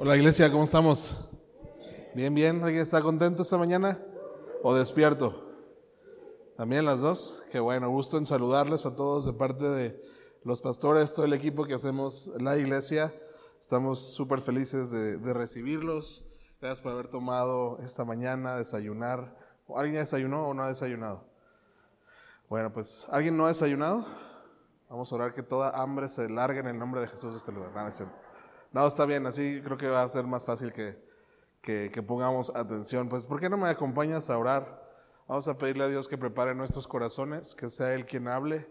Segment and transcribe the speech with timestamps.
[0.00, 1.16] Hola iglesia, ¿cómo estamos?
[2.14, 2.62] Bien, bien.
[2.62, 4.00] ¿Alguien está contento esta mañana?
[4.62, 5.50] ¿O despierto?
[6.56, 7.42] También las dos.
[7.50, 10.00] Qué bueno, gusto en saludarles a todos de parte de
[10.44, 13.12] los pastores, todo el equipo que hacemos la iglesia.
[13.58, 16.24] Estamos súper felices de, de recibirlos.
[16.60, 19.36] Gracias por haber tomado esta mañana, desayunar.
[19.74, 21.24] ¿Alguien ya desayunó o no ha desayunado?
[22.48, 24.04] Bueno, pues, ¿alguien no ha desayunado?
[24.88, 27.50] Vamos a orar que toda hambre se largue en el nombre de Jesús de este
[27.50, 27.72] lugar.
[28.72, 30.98] No, está bien, así creo que va a ser más fácil que,
[31.62, 33.08] que, pongamos atención.
[33.08, 34.86] Pues, ¿por qué no me acompañas a orar?
[35.26, 38.70] Vamos a pedirle a Dios que prepare nuestros corazones, que sea Él quien hable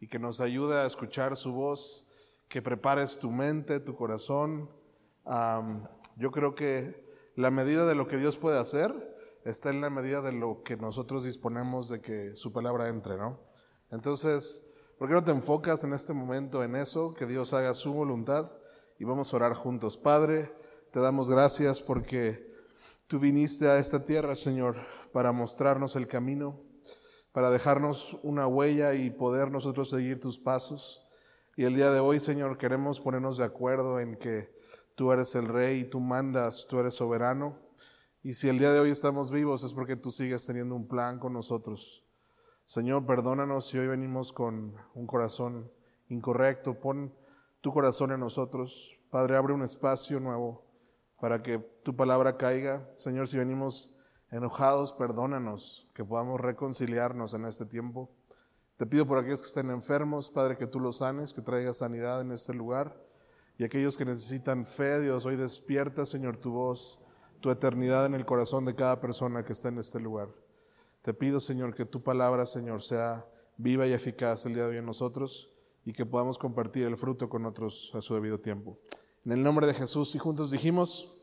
[0.00, 2.06] y que nos ayude a escuchar su voz,
[2.48, 4.68] que prepares tu mente, tu corazón.
[6.16, 7.04] Yo creo que
[7.36, 8.92] la medida de lo que Dios puede hacer
[9.44, 13.40] está en la medida de lo que nosotros disponemos de que su palabra entre, ¿no?
[13.90, 14.68] Entonces,
[14.98, 18.50] ¿por qué no te enfocas en este momento en eso, que Dios haga su voluntad?
[18.98, 19.98] Y vamos a orar juntos.
[19.98, 20.52] Padre,
[20.90, 22.54] te damos gracias porque
[23.06, 24.76] tú viniste a esta tierra, Señor,
[25.12, 26.60] para mostrarnos el camino,
[27.32, 31.06] para dejarnos una huella y poder nosotros seguir tus pasos.
[31.56, 34.54] Y el día de hoy, Señor, queremos ponernos de acuerdo en que
[34.94, 37.58] tú eres el rey, tú mandas, tú eres soberano.
[38.22, 41.18] Y si el día de hoy estamos vivos es porque tú sigues teniendo un plan
[41.18, 42.02] con nosotros.
[42.64, 45.70] Señor, perdónanos si hoy venimos con un corazón
[46.08, 46.80] incorrecto.
[46.80, 47.12] Pon
[47.66, 48.96] tu corazón en nosotros.
[49.10, 50.64] Padre, abre un espacio nuevo
[51.20, 52.88] para que tu palabra caiga.
[52.94, 53.98] Señor, si venimos
[54.30, 58.08] enojados, perdónanos, que podamos reconciliarnos en este tiempo.
[58.76, 62.20] Te pido por aquellos que estén enfermos, Padre, que tú los sanes, que traigas sanidad
[62.20, 63.02] en este lugar.
[63.58, 67.00] Y aquellos que necesitan fe, Dios, hoy despierta, Señor, tu voz,
[67.40, 70.28] tu eternidad en el corazón de cada persona que está en este lugar.
[71.02, 74.76] Te pido, Señor, que tu palabra, Señor, sea viva y eficaz el día de hoy
[74.76, 75.55] en nosotros
[75.86, 78.76] y que podamos compartir el fruto con otros a su debido tiempo.
[79.24, 81.16] En el nombre de Jesús y juntos dijimos,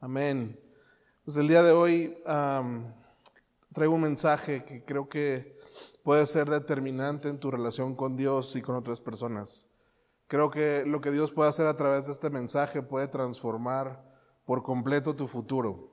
[0.00, 0.60] amén.
[1.24, 2.18] Pues el día de hoy
[3.72, 5.58] traigo un mensaje que creo que
[6.02, 9.68] puede ser determinante en tu relación con Dios y con otras personas.
[10.26, 14.04] Creo que lo que Dios puede hacer a través de este mensaje puede transformar
[14.44, 15.90] por completo tu futuro.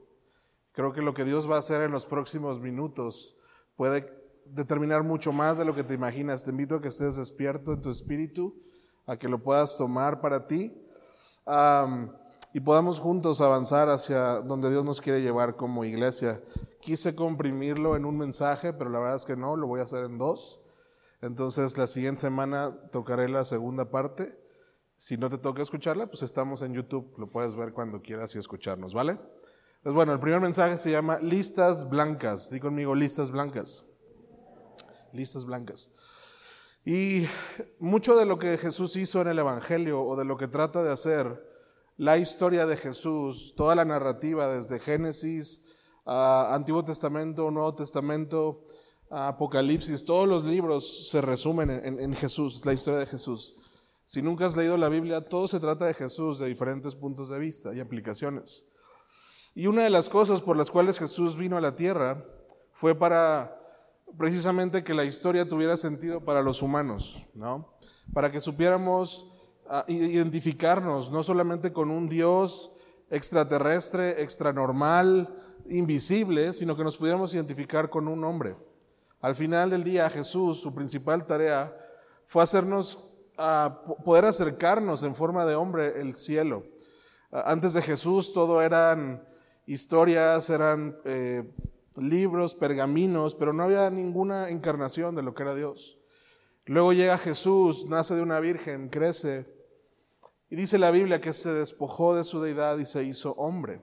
[0.73, 3.37] Creo que lo que Dios va a hacer en los próximos minutos
[3.77, 6.43] puede determinar mucho más de lo que te imaginas.
[6.43, 8.55] Te invito a que estés despierto en tu espíritu,
[9.05, 10.73] a que lo puedas tomar para ti
[12.53, 16.41] y podamos juntos avanzar hacia donde Dios nos quiere llevar como iglesia.
[16.79, 20.03] Quise comprimirlo en un mensaje, pero la verdad es que no, lo voy a hacer
[20.05, 20.61] en dos.
[21.21, 24.37] Entonces la siguiente semana tocaré la segunda parte.
[24.97, 28.39] Si no te toca escucharla, pues estamos en YouTube, lo puedes ver cuando quieras y
[28.39, 29.17] escucharnos, ¿vale?
[29.81, 32.49] Pues bueno, el primer mensaje se llama listas blancas.
[32.49, 33.85] Di conmigo listas blancas.
[35.13, 35.91] Listas blancas.
[36.85, 37.27] Y
[37.79, 40.91] mucho de lo que Jesús hizo en el Evangelio o de lo que trata de
[40.91, 41.41] hacer
[41.95, 45.69] la historia de Jesús, toda la narrativa desde Génesis,
[46.05, 48.65] a Antiguo Testamento, Nuevo Testamento,
[49.09, 53.55] Apocalipsis, todos los libros se resumen en, en, en, Jesús, la historia de Jesús.
[54.03, 57.39] Si nunca has leído la Biblia, todo se trata de Jesús de diferentes puntos de
[57.39, 58.65] vista y aplicaciones.
[59.55, 62.25] Y una de las cosas por las cuales Jesús vino a la tierra
[62.71, 63.62] fue para
[64.17, 67.73] precisamente que la historia tuviera sentido para los humanos, ¿no?
[68.13, 69.31] Para que supiéramos
[69.65, 72.71] uh, identificarnos no solamente con un Dios
[73.09, 75.35] extraterrestre, extranormal,
[75.69, 78.55] invisible, sino que nos pudiéramos identificar con un hombre.
[79.21, 81.75] Al final del día, Jesús, su principal tarea
[82.25, 82.97] fue hacernos
[83.37, 86.63] uh, poder acercarnos en forma de hombre el cielo.
[87.31, 89.23] Uh, antes de Jesús todo eran
[89.65, 91.43] historias, eran eh,
[91.97, 95.97] libros, pergaminos, pero no había ninguna encarnación de lo que era Dios.
[96.65, 99.53] Luego llega Jesús, nace de una virgen, crece,
[100.49, 103.81] y dice la Biblia que se despojó de su deidad y se hizo hombre.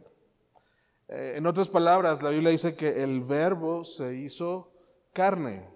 [1.09, 4.73] Eh, en otras palabras, la Biblia dice que el verbo se hizo
[5.13, 5.69] carne.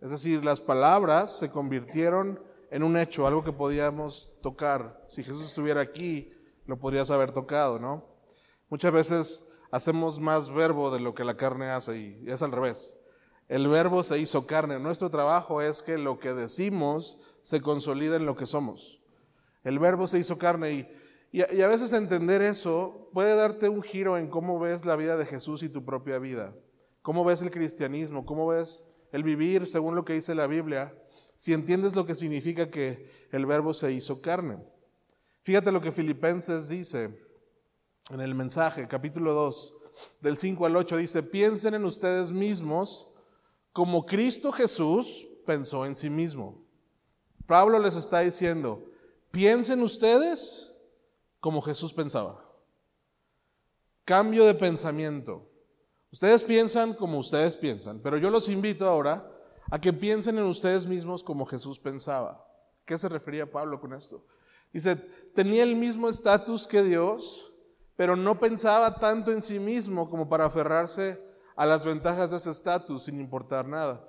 [0.00, 2.38] Es decir, las palabras se convirtieron
[2.70, 5.04] en un hecho, algo que podíamos tocar.
[5.08, 6.32] Si Jesús estuviera aquí,
[6.66, 8.04] lo podrías haber tocado, ¿no?
[8.68, 12.98] Muchas veces hacemos más verbo de lo que la carne hace y es al revés.
[13.48, 14.78] El verbo se hizo carne.
[14.78, 19.00] Nuestro trabajo es que lo que decimos se consolida en lo que somos.
[19.64, 20.88] El verbo se hizo carne y,
[21.32, 25.16] y, y, a veces entender eso puede darte un giro en cómo ves la vida
[25.16, 26.54] de Jesús y tu propia vida.
[27.02, 30.94] Cómo ves el cristianismo, cómo ves el vivir según lo que dice la Biblia,
[31.34, 34.58] si entiendes lo que significa que el verbo se hizo carne.
[35.42, 37.18] Fíjate lo que Filipenses dice
[38.10, 39.76] en el mensaje, capítulo 2,
[40.20, 43.10] del 5 al 8, dice, piensen en ustedes mismos
[43.72, 46.62] como Cristo Jesús pensó en sí mismo.
[47.46, 48.84] Pablo les está diciendo,
[49.30, 50.76] piensen ustedes
[51.38, 52.44] como Jesús pensaba.
[54.04, 55.48] Cambio de pensamiento.
[56.12, 59.30] Ustedes piensan como ustedes piensan, pero yo los invito ahora
[59.70, 62.44] a que piensen en ustedes mismos como Jesús pensaba.
[62.84, 64.26] ¿Qué se refería Pablo con esto?
[64.72, 64.96] Dice,
[65.34, 67.49] tenía el mismo estatus que Dios,
[68.00, 71.22] pero no pensaba tanto en sí mismo como para aferrarse
[71.54, 74.08] a las ventajas de ese estatus sin importar nada.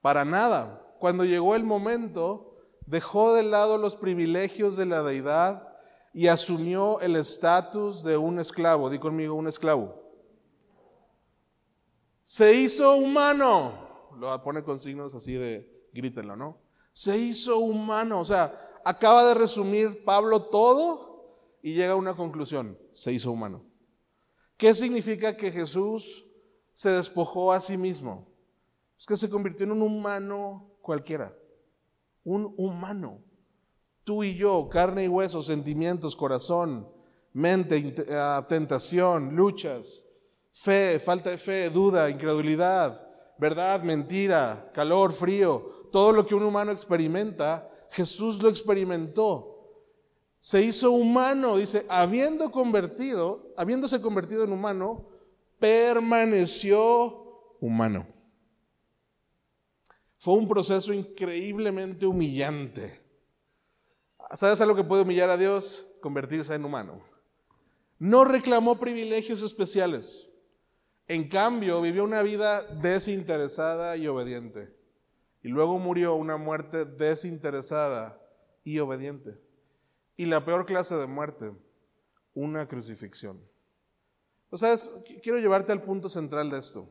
[0.00, 0.82] Para nada.
[0.98, 2.56] Cuando llegó el momento,
[2.86, 5.68] dejó de lado los privilegios de la deidad
[6.14, 8.88] y asumió el estatus de un esclavo.
[8.88, 10.02] Di conmigo, un esclavo.
[12.22, 14.08] Se hizo humano.
[14.16, 16.56] Lo pone con signos así de grítenlo, ¿no?
[16.92, 18.18] Se hizo humano.
[18.18, 21.07] O sea, acaba de resumir Pablo todo
[21.62, 22.78] y llega a una conclusión.
[22.90, 23.64] Se hizo humano.
[24.56, 26.26] ¿Qué significa que Jesús
[26.72, 28.26] se despojó a sí mismo?
[28.98, 31.36] Es que se convirtió en un humano cualquiera.
[32.24, 33.22] Un humano.
[34.02, 36.88] Tú y yo, carne y hueso, sentimientos, corazón,
[37.32, 40.04] mente, ah, tentación, luchas,
[40.52, 43.06] fe, falta de fe, duda, incredulidad,
[43.38, 49.57] verdad, mentira, calor, frío, todo lo que un humano experimenta, Jesús lo experimentó.
[50.38, 55.08] Se hizo humano, dice, habiendo convertido, habiéndose convertido en humano,
[55.58, 58.06] permaneció humano.
[60.18, 63.00] Fue un proceso increíblemente humillante.
[64.32, 65.86] ¿Sabes a lo que puede humillar a Dios?
[66.00, 67.02] Convertirse en humano.
[67.98, 70.30] No reclamó privilegios especiales.
[71.08, 74.72] En cambio, vivió una vida desinteresada y obediente.
[75.42, 78.20] Y luego murió una muerte desinteresada
[78.62, 79.47] y obediente.
[80.18, 81.50] Y la peor clase de muerte,
[82.34, 83.40] una crucifixión.
[84.50, 84.76] O sea,
[85.22, 86.86] quiero llevarte al punto central de esto.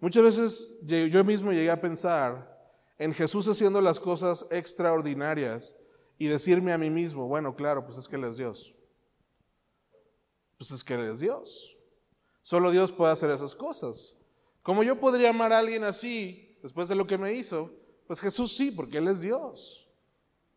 [0.00, 2.56] Muchas veces yo mismo llegué a pensar
[2.98, 5.76] en Jesús haciendo las cosas extraordinarias
[6.18, 8.74] y decirme a mí mismo, bueno, claro, pues es que Él es Dios.
[10.56, 11.76] Pues es que Él es Dios.
[12.42, 14.16] Solo Dios puede hacer esas cosas.
[14.62, 17.74] Como yo podría amar a alguien así después de lo que me hizo,
[18.06, 19.85] pues Jesús sí, porque Él es Dios.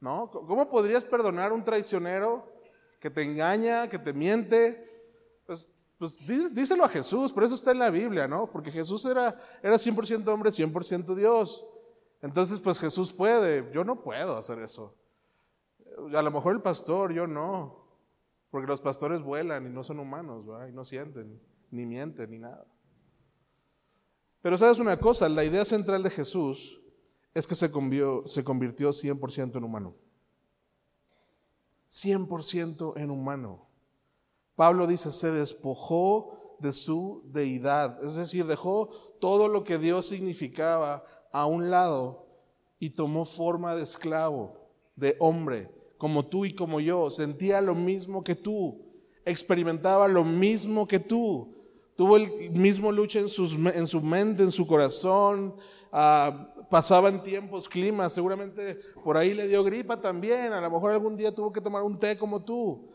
[0.02, 0.30] ¿No?
[0.32, 2.48] ¿Cómo podrías perdonar a un traicionero
[3.00, 4.84] que te engaña, que te miente?
[5.46, 5.70] Pues
[6.00, 6.18] pues
[6.56, 8.50] díselo a Jesús, por eso está en la Biblia, ¿no?
[8.50, 11.68] Porque Jesús era, era 100% hombre, 100% Dios.
[12.22, 14.96] Entonces, pues Jesús puede, yo no puedo hacer eso.
[16.16, 17.86] A lo mejor el pastor, yo no,
[18.50, 20.46] porque los pastores vuelan y no son humanos.
[20.70, 21.38] Y no sienten,
[21.70, 22.66] ni mienten, ni nada.
[24.42, 26.82] Pero sabes una cosa, la idea central de Jesús
[27.34, 29.96] es que se, se convirtió 100% en humano.
[31.88, 33.68] 100% en humano.
[34.56, 38.90] Pablo dice, se despojó de su deidad, es decir, dejó
[39.20, 42.28] todo lo que Dios significaba a un lado
[42.78, 44.58] y tomó forma de esclavo,
[44.96, 48.82] de hombre, como tú y como yo, sentía lo mismo que tú,
[49.26, 51.56] experimentaba lo mismo que tú,
[51.96, 55.56] tuvo el mismo lucha en, su mente, en su corazón,
[55.92, 60.92] ah, pasaba en tiempos, climas, seguramente por ahí le dio gripa también, a lo mejor
[60.92, 62.92] algún día tuvo que tomar un té como tú.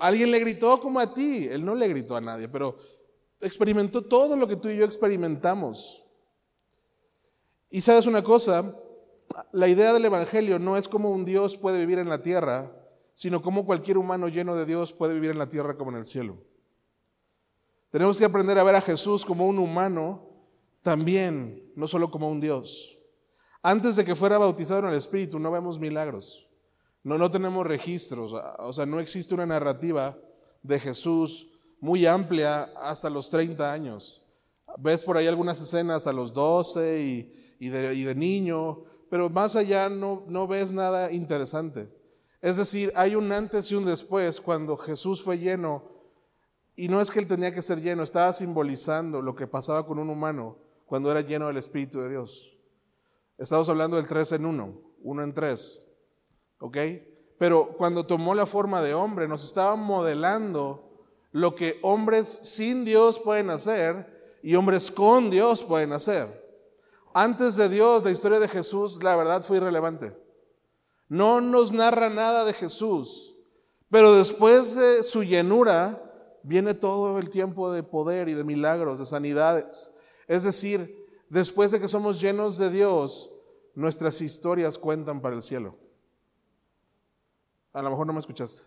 [0.00, 2.76] Alguien le gritó como a ti, él no le gritó a nadie, pero
[3.40, 6.02] experimentó todo lo que tú y yo experimentamos.
[7.70, 8.74] Y sabes una cosa,
[9.52, 12.72] la idea del Evangelio no es como un Dios puede vivir en la tierra,
[13.14, 16.04] sino como cualquier humano lleno de Dios puede vivir en la tierra como en el
[16.04, 16.38] cielo.
[17.90, 20.30] Tenemos que aprender a ver a Jesús como un humano
[20.82, 22.93] también, no solo como un Dios.
[23.66, 26.46] Antes de que fuera bautizado en el Espíritu no vemos milagros.
[27.02, 30.18] No, no tenemos registros, o sea, no existe una narrativa
[30.62, 31.48] de Jesús
[31.80, 34.22] muy amplia hasta los 30 años.
[34.76, 40.24] Ves por ahí algunas escenas a los 12 y, de, niño, pero más allá no,
[40.28, 41.88] no ves nada interesante.
[42.42, 45.84] Es decir, hay un antes y un después cuando Jesús fue lleno,
[46.76, 49.98] y no es que él tenía que ser lleno, estaba simbolizando lo que pasaba con
[49.98, 52.53] un humano cuando era lleno del Espíritu de Dios.
[53.38, 55.84] Estamos hablando del tres en uno, uno en tres.
[56.64, 56.78] ¿ok?
[57.38, 63.20] Pero cuando tomó la forma de hombre, nos estaba modelando lo que hombres sin Dios
[63.20, 66.42] pueden hacer y hombres con Dios pueden hacer.
[67.12, 70.16] Antes de Dios, la historia de Jesús, la verdad fue irrelevante.
[71.08, 73.34] No nos narra nada de Jesús,
[73.90, 76.00] pero después de su llenura
[76.42, 79.92] viene todo el tiempo de poder y de milagros, de sanidades.
[80.26, 81.03] Es decir,
[81.34, 83.28] después de que somos llenos de Dios,
[83.74, 85.76] nuestras historias cuentan para el cielo.
[87.72, 88.62] A lo mejor no me escuchaste.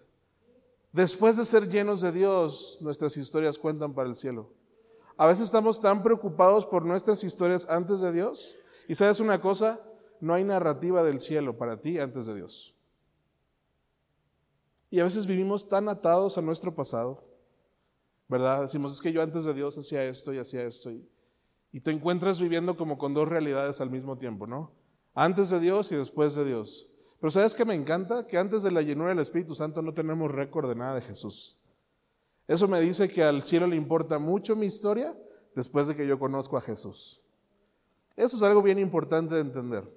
[0.91, 4.49] Después de ser llenos de Dios, nuestras historias cuentan para el cielo.
[5.15, 8.57] A veces estamos tan preocupados por nuestras historias antes de Dios.
[8.89, 9.79] Y sabes una cosa,
[10.19, 12.75] no hay narrativa del cielo para ti antes de Dios.
[14.89, 17.23] Y a veces vivimos tan atados a nuestro pasado,
[18.27, 18.61] ¿verdad?
[18.61, 20.91] Decimos, es que yo antes de Dios hacía esto y hacía esto.
[20.91, 21.07] Y,
[21.71, 24.71] y te encuentras viviendo como con dos realidades al mismo tiempo, ¿no?
[25.13, 26.89] Antes de Dios y después de Dios.
[27.19, 28.27] Pero ¿sabes qué me encanta?
[28.27, 31.57] Que antes de la llenura del Espíritu Santo no tenemos récord de nada de Jesús.
[32.47, 35.17] Eso me dice que al cielo le importa mucho mi historia
[35.55, 37.21] después de que yo conozco a Jesús.
[38.15, 39.91] Eso es algo bien importante de entender.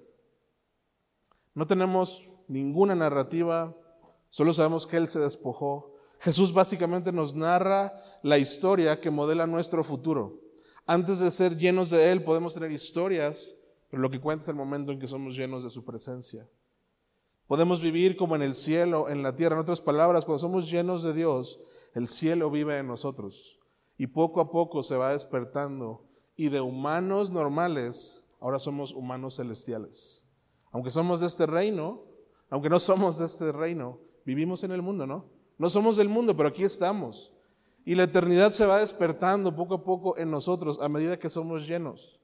[1.53, 3.75] No tenemos ninguna narrativa,
[4.29, 5.95] solo sabemos que Él se despojó.
[6.19, 10.39] Jesús básicamente nos narra la historia que modela nuestro futuro.
[10.91, 13.55] Antes de ser llenos de Él podemos tener historias,
[13.89, 16.49] pero lo que cuenta es el momento en que somos llenos de su presencia.
[17.47, 19.55] Podemos vivir como en el cielo, en la tierra.
[19.55, 21.61] En otras palabras, cuando somos llenos de Dios,
[21.93, 23.57] el cielo vive en nosotros.
[23.97, 26.09] Y poco a poco se va despertando.
[26.35, 30.27] Y de humanos normales, ahora somos humanos celestiales.
[30.73, 32.03] Aunque somos de este reino,
[32.49, 35.29] aunque no somos de este reino, vivimos en el mundo, ¿no?
[35.57, 37.31] No somos del mundo, pero aquí estamos.
[37.85, 41.67] Y la eternidad se va despertando poco a poco en nosotros a medida que somos
[41.67, 42.19] llenos.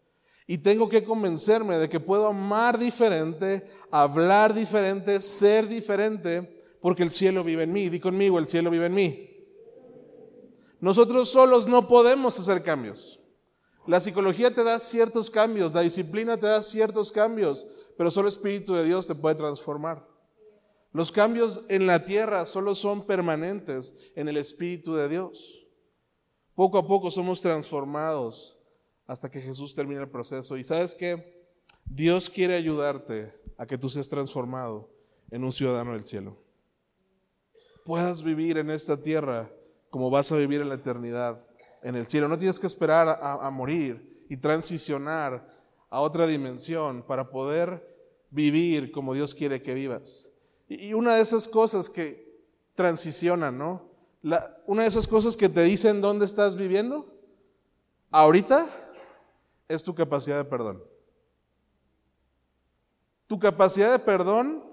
[0.45, 7.11] Y tengo que convencerme de que puedo amar diferente, hablar diferente, ser diferente, porque el
[7.11, 7.89] cielo vive en mí.
[7.89, 9.29] Di conmigo, el cielo vive en mí.
[10.79, 13.19] Nosotros solos no podemos hacer cambios.
[13.87, 17.65] La psicología te da ciertos cambios, la disciplina te da ciertos cambios,
[17.97, 20.05] pero solo el Espíritu de Dios te puede transformar.
[20.91, 25.67] Los cambios en la tierra solo son permanentes en el Espíritu de Dios.
[26.56, 28.58] Poco a poco somos transformados
[29.06, 30.58] hasta que Jesús termine el proceso.
[30.58, 31.46] Y sabes que
[31.86, 34.89] Dios quiere ayudarte a que tú seas transformado
[35.32, 36.38] en un ciudadano del cielo.
[37.86, 39.51] Puedas vivir en esta tierra
[39.89, 41.48] como vas a vivir en la eternidad
[41.82, 42.27] en el cielo.
[42.27, 45.56] No tienes que esperar a, a morir y transicionar
[45.89, 47.96] a otra dimensión para poder
[48.29, 50.34] vivir como Dios quiere que vivas.
[50.67, 52.27] Y una de esas cosas que
[52.75, 53.89] transicionan, ¿no?
[54.21, 57.13] La, una de esas cosas que te dicen dónde estás viviendo,
[58.12, 58.67] ahorita
[59.67, 60.83] es tu capacidad de perdón.
[63.27, 64.63] Tu capacidad de perdón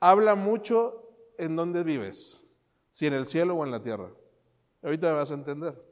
[0.00, 2.46] habla mucho en dónde vives,
[2.90, 4.10] si en el cielo o en la tierra.
[4.82, 5.82] Ahorita me vas a entender.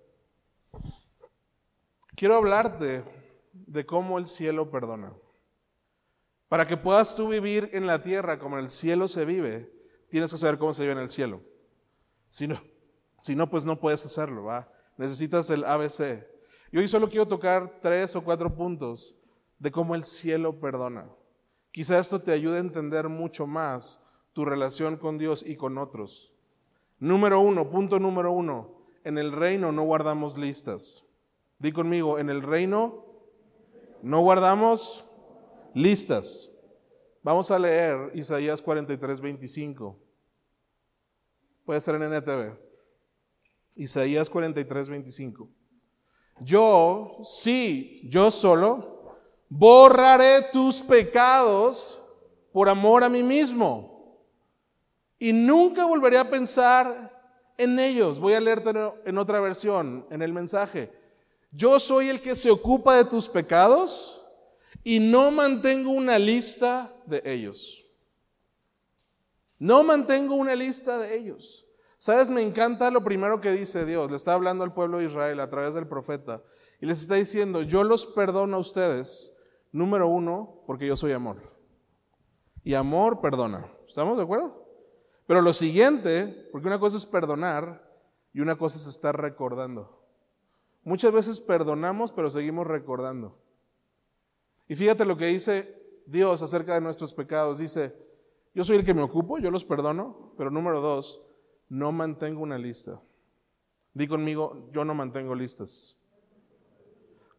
[2.16, 3.04] Quiero hablarte
[3.52, 5.12] de cómo el cielo perdona.
[6.50, 9.72] Para que puedas tú vivir en la tierra como en el cielo se vive,
[10.08, 11.40] tienes que saber cómo se vive en el cielo.
[12.28, 12.60] Si no,
[13.22, 14.68] si no pues no puedes hacerlo, ¿va?
[14.96, 16.26] Necesitas el ABC,
[16.72, 19.14] y hoy solo quiero tocar tres o cuatro puntos
[19.60, 21.08] de cómo el cielo perdona.
[21.70, 24.02] Quizá esto te ayude a entender mucho más
[24.32, 26.32] tu relación con Dios y con otros.
[26.98, 31.04] Número uno, punto número uno, en el reino no guardamos listas.
[31.60, 33.04] Di conmigo, en el reino
[34.02, 35.04] no guardamos
[35.74, 36.50] listas.
[37.22, 39.98] Vamos a leer Isaías 43, 25.
[41.64, 42.58] Puede ser en NTV.
[43.76, 45.48] Isaías 43, 25.
[46.40, 49.16] Yo, sí, yo solo,
[49.48, 52.02] borraré tus pecados
[52.52, 54.18] por amor a mí mismo.
[55.18, 57.20] Y nunca volveré a pensar
[57.58, 58.18] en ellos.
[58.18, 58.72] Voy a leerte
[59.04, 60.90] en otra versión, en el mensaje.
[61.52, 64.19] Yo soy el que se ocupa de tus pecados
[64.82, 67.84] y no mantengo una lista de ellos.
[69.58, 71.66] No mantengo una lista de ellos.
[71.98, 72.30] ¿Sabes?
[72.30, 74.10] Me encanta lo primero que dice Dios.
[74.10, 76.42] Le está hablando al pueblo de Israel a través del profeta.
[76.80, 79.34] Y les está diciendo, yo los perdono a ustedes,
[79.70, 81.36] número uno, porque yo soy amor.
[82.64, 83.70] Y amor perdona.
[83.86, 84.66] ¿Estamos de acuerdo?
[85.26, 87.86] Pero lo siguiente, porque una cosa es perdonar
[88.32, 90.02] y una cosa es estar recordando.
[90.82, 93.39] Muchas veces perdonamos, pero seguimos recordando.
[94.70, 97.58] Y fíjate lo que dice Dios acerca de nuestros pecados.
[97.58, 97.92] Dice,
[98.54, 101.20] yo soy el que me ocupo, yo los perdono, pero número dos,
[101.68, 103.02] no mantengo una lista.
[103.94, 105.98] Di conmigo, yo no mantengo listas.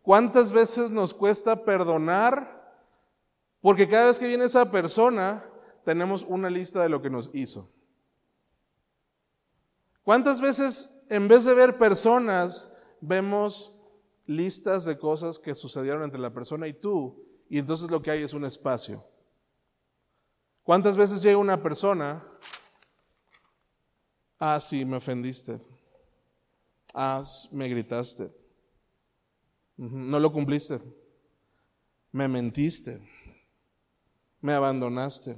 [0.01, 2.83] ¿Cuántas veces nos cuesta perdonar?
[3.61, 5.41] Porque cada vez que viene esa persona,
[5.85, 7.71] tenemos una lista de lo que nos hizo.
[10.03, 13.73] ¿Cuántas veces en vez de ver personas, vemos
[14.25, 17.23] listas de cosas que sucedieron entre la persona y tú?
[17.49, 19.05] Y entonces lo que hay es un espacio.
[20.63, 22.23] ¿Cuántas veces llega una persona
[24.43, 25.59] Ah, sí, me ofendiste.
[26.95, 28.33] Ah, me gritaste.
[29.77, 30.81] No lo cumpliste.
[32.11, 32.99] Me mentiste.
[34.41, 35.37] Me abandonaste.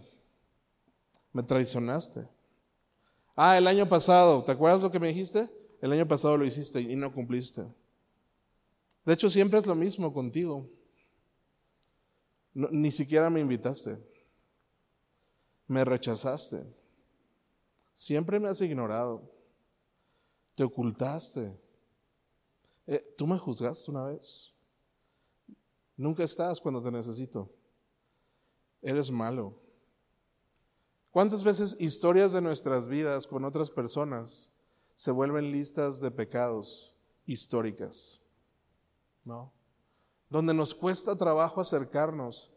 [1.33, 2.25] Me traicionaste.
[3.35, 5.49] Ah, el año pasado, ¿te acuerdas lo que me dijiste?
[5.81, 7.63] El año pasado lo hiciste y no cumpliste.
[9.05, 10.69] De hecho, siempre es lo mismo contigo.
[12.53, 13.97] ni siquiera me invitaste.
[15.67, 16.65] Me rechazaste
[17.93, 19.31] Siempre me has ignorado.
[20.55, 21.55] Te ocultaste.
[22.87, 24.51] Eh, ¿Tú me juzgaste una vez?
[25.95, 27.49] Nunca estás cuando te necesito.
[28.81, 29.61] Eres malo.
[31.11, 34.49] ¿Cuántas veces historias de nuestras vidas con otras personas
[34.95, 36.95] se vuelven listas de pecados
[37.27, 38.22] históricas?
[39.25, 39.51] ¿No?
[40.29, 42.51] Donde nos cuesta trabajo acercarnos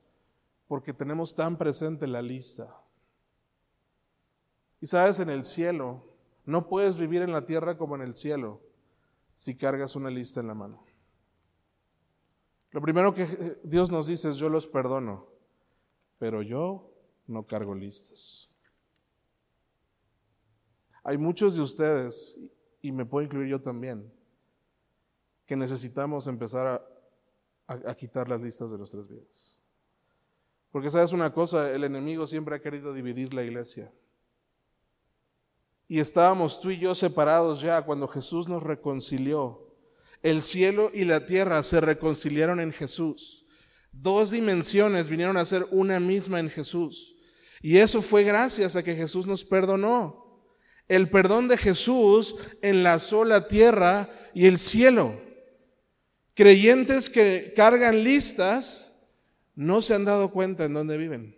[0.66, 2.74] porque tenemos tan presente la lista.
[4.80, 6.04] Y sabes, en el cielo,
[6.44, 8.60] no puedes vivir en la tierra como en el cielo
[9.34, 10.84] si cargas una lista en la mano.
[12.70, 15.26] Lo primero que Dios nos dice es, yo los perdono,
[16.18, 16.90] pero yo
[17.26, 18.50] no cargo listas.
[21.04, 22.38] Hay muchos de ustedes,
[22.82, 24.12] y me puedo incluir yo también,
[25.46, 26.84] que necesitamos empezar
[27.68, 29.60] a, quitar las listas de nuestras vidas.
[30.70, 33.92] Porque sabes una cosa, el enemigo siempre ha querido dividir la iglesia.
[35.88, 39.72] Y estábamos tú y yo separados ya cuando Jesús nos reconcilió.
[40.22, 43.46] El cielo y la tierra se reconciliaron en Jesús.
[43.92, 47.16] Dos dimensiones vinieron a ser una misma en Jesús.
[47.62, 50.42] Y eso fue gracias a que Jesús nos perdonó.
[50.88, 55.25] El perdón de Jesús enlazó la tierra y el cielo.
[56.36, 58.94] Creyentes que cargan listas
[59.54, 61.34] no se han dado cuenta en dónde viven.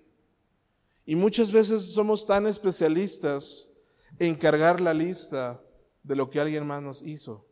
[1.07, 3.71] Y muchas veces somos tan especialistas
[4.19, 5.63] encargar la lista
[6.03, 7.47] de lo que alguien más nos hizo.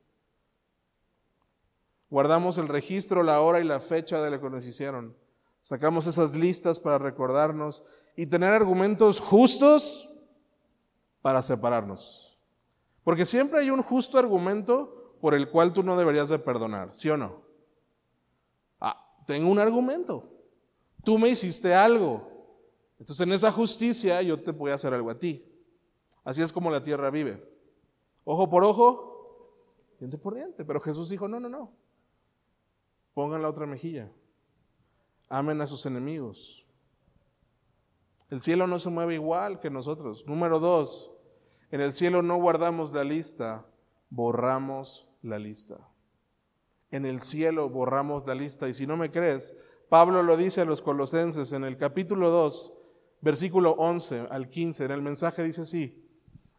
[2.10, 5.16] Guardamos el registro, la hora y la fecha de lo que nos hicieron.
[5.62, 7.84] Sacamos esas listas para recordarnos
[8.16, 10.12] y tener argumentos justos
[11.22, 12.36] para separarnos.
[13.04, 17.08] Porque siempre hay un justo argumento por el cual tú no deberías de perdonar, ¿sí
[17.08, 17.42] o no?
[18.80, 20.30] Ah, tengo un argumento.
[21.04, 22.36] Tú me hiciste algo.
[22.98, 25.44] Entonces en esa justicia yo te voy a hacer algo a ti.
[26.24, 27.42] Así es como la tierra vive.
[28.24, 29.54] Ojo por ojo,
[29.98, 30.64] diente por diente.
[30.64, 31.72] Pero Jesús dijo, no, no, no.
[33.14, 34.10] Pongan la otra mejilla.
[35.28, 36.66] Amen a sus enemigos.
[38.28, 40.26] El cielo no se mueve igual que nosotros.
[40.26, 41.12] Número dos,
[41.70, 43.64] en el cielo no guardamos la lista,
[44.10, 45.76] borramos la lista.
[46.90, 48.68] En el cielo borramos la lista.
[48.68, 49.58] Y si no me crees,
[49.88, 52.72] Pablo lo dice a los colosenses en el capítulo 2,
[53.20, 54.84] versículo 11 al 15.
[54.84, 56.02] En el mensaje dice así,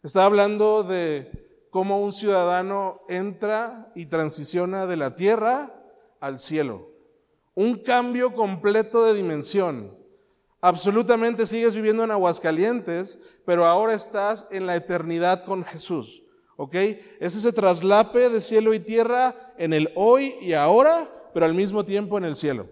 [0.04, 5.74] Está hablando de cómo un ciudadano entra y transiciona de la tierra
[6.20, 6.92] al cielo.
[7.56, 9.98] Un cambio completo de dimensión.
[10.62, 16.24] Absolutamente sigues viviendo en Aguascalientes, pero ahora estás en la eternidad con Jesús.
[16.58, 16.74] ¿Ok?
[17.20, 21.86] Es ese traslape de cielo y tierra en el hoy y ahora, pero al mismo
[21.86, 22.68] tiempo en el cielo.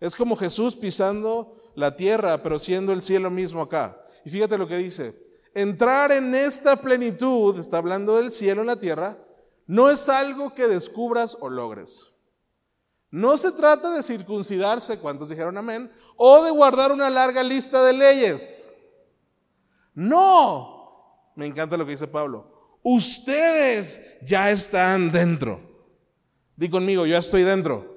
[0.00, 3.96] Es como Jesús pisando la tierra, pero siendo el cielo mismo acá.
[4.24, 5.16] Y fíjate lo que dice.
[5.54, 9.16] Entrar en esta plenitud, está hablando del cielo en la tierra,
[9.66, 12.12] no es algo que descubras o logres.
[13.10, 15.92] No se trata de circuncidarse, ¿cuántos dijeron amén?
[16.16, 18.68] O de guardar una larga lista de leyes.
[19.94, 22.59] No, me encanta lo que dice Pablo.
[22.82, 25.60] Ustedes ya están dentro.
[26.56, 27.96] Di conmigo, yo estoy dentro.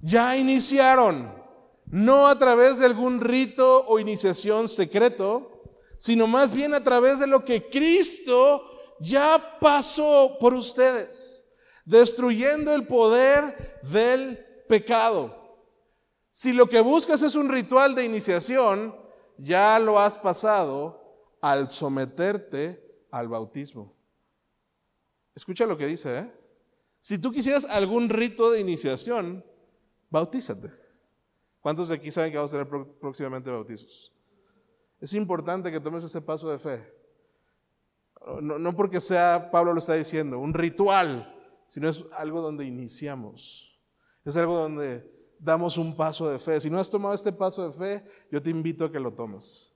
[0.00, 1.32] Ya iniciaron,
[1.86, 5.62] no a través de algún rito o iniciación secreto,
[5.98, 8.62] sino más bien a través de lo que Cristo
[9.00, 11.46] ya pasó por ustedes,
[11.84, 15.58] destruyendo el poder del pecado.
[16.30, 18.94] Si lo que buscas es un ritual de iniciación,
[19.36, 23.94] ya lo has pasado al someterte al bautismo.
[25.34, 26.32] Escucha lo que dice, ¿eh?
[27.00, 29.44] Si tú quisieras algún rito de iniciación,
[30.10, 30.70] bautízate.
[31.60, 34.12] ¿Cuántos de aquí saben que vamos a tener próximamente bautizos?
[35.00, 37.00] Es importante que tomes ese paso de fe.
[38.42, 41.34] No, porque sea, Pablo lo está diciendo, un ritual,
[41.68, 43.80] sino es algo donde iniciamos.
[44.24, 46.60] Es algo donde damos un paso de fe.
[46.60, 49.69] Si no has tomado este paso de fe, yo te invito a que lo tomes.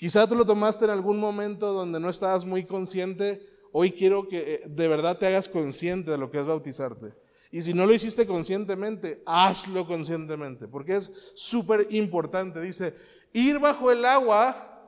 [0.00, 3.46] Quizá tú lo tomaste en algún momento donde no estabas muy consciente.
[3.70, 7.12] Hoy quiero que eh, de verdad te hagas consciente de lo que es bautizarte.
[7.50, 12.62] Y si no lo hiciste conscientemente, hazlo conscientemente, porque es súper importante.
[12.62, 12.94] Dice,
[13.34, 14.80] Ir bajo el agua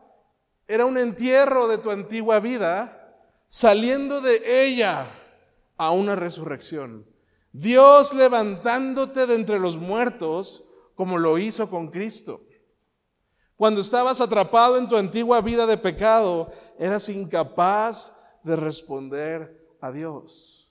[0.66, 3.14] era un entierro de tu antigua vida,
[3.46, 5.10] saliendo de ella
[5.76, 7.04] a una resurrección.
[7.52, 12.46] Dios levantándote de entre los muertos como lo hizo con Cristo.
[13.62, 20.68] Cuando estabas atrapado en tu antigua vida de pecado, eras incapaz de responder a Dios.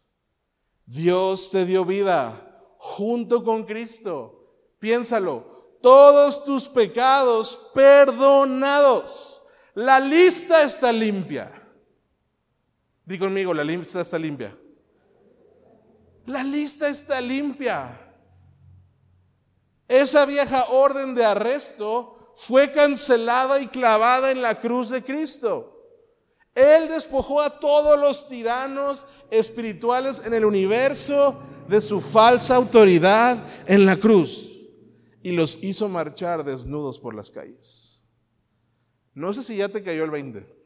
[0.86, 4.58] Dios te dio vida junto con Cristo.
[4.78, 9.42] Piénsalo, todos tus pecados perdonados.
[9.74, 11.50] La lista está limpia.
[13.06, 14.54] Di conmigo, la lista está limpia.
[16.26, 18.14] La lista está limpia.
[19.88, 25.78] Esa vieja orden de arresto fue cancelada y clavada en la cruz de Cristo.
[26.56, 33.86] Él despojó a todos los tiranos espirituales en el universo de su falsa autoridad en
[33.86, 34.60] la cruz
[35.22, 38.04] y los hizo marchar desnudos por las calles.
[39.14, 40.62] No sé si ya te cayó el 20.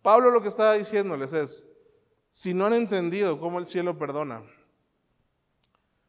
[0.00, 1.68] Pablo lo que estaba diciéndoles es,
[2.30, 4.42] si no han entendido cómo el cielo perdona,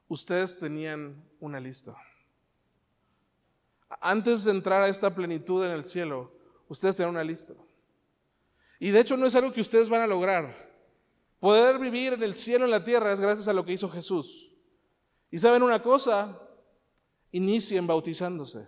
[0.08, 1.94] ustedes tenían una lista.
[4.00, 6.32] Antes de entrar a esta plenitud en el cielo,
[6.68, 7.54] ustedes tenían una lista.
[8.80, 10.72] Y de hecho no es algo que ustedes van a lograr.
[11.40, 14.52] Poder vivir en el cielo, en la tierra, es gracias a lo que hizo Jesús.
[15.30, 16.40] Y saben una cosa,
[17.32, 18.68] inicien bautizándose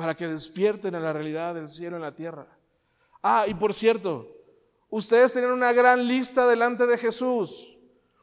[0.00, 2.46] para que despierten a la realidad del cielo en la tierra.
[3.22, 4.34] Ah, y por cierto,
[4.88, 7.76] ustedes tienen una gran lista delante de Jesús.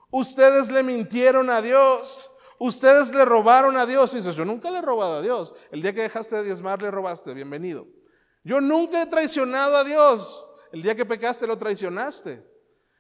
[0.10, 2.32] Ustedes le mintieron a Dios.
[2.60, 4.14] Ustedes le robaron a Dios.
[4.14, 5.54] Y dices, yo nunca le he robado a Dios.
[5.72, 7.34] El día que dejaste de diezmar, le robaste.
[7.34, 7.88] Bienvenido.
[8.44, 10.46] Yo nunca he traicionado a Dios.
[10.72, 12.46] El día que pecaste, lo traicionaste.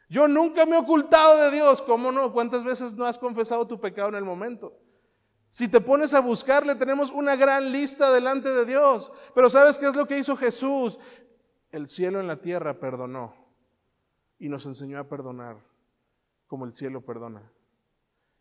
[0.10, 1.82] Yo nunca me he ocultado de Dios.
[1.82, 2.32] ¿Cómo no?
[2.32, 4.78] ¿Cuántas veces no has confesado tu pecado en el momento?
[5.50, 9.12] Si te pones a buscarle, tenemos una gran lista delante de Dios.
[9.34, 11.00] Pero ¿sabes qué es lo que hizo Jesús?
[11.72, 13.34] El cielo en la tierra perdonó
[14.40, 15.58] y nos enseñó a perdonar
[16.48, 17.52] como el cielo perdona.